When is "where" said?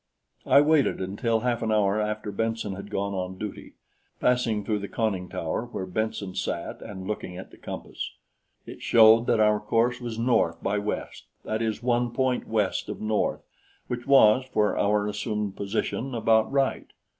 5.67-5.85